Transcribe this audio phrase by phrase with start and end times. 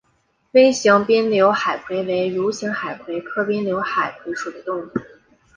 [0.53, 4.89] 微型滨瘤海葵为蠕形海葵科滨瘤海葵属的动物。